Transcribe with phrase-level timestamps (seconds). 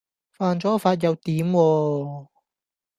[0.31, 2.27] 犯咗法又點喎